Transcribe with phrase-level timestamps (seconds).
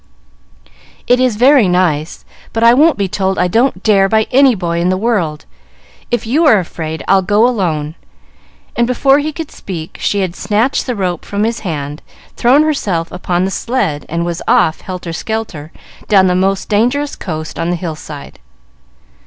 [1.05, 4.79] "It is very nice, but I won't be told I don't 'dare' by any boy
[4.81, 5.45] in the world.
[6.09, 7.93] If you are afraid, I'll go alone."
[8.75, 12.01] And, before he could speak, she had snatched the rope from his hand,
[12.35, 15.71] thrown herself upon the sled, and was off, helter skelter,
[16.07, 18.39] down the most dangerous coast on the hill side.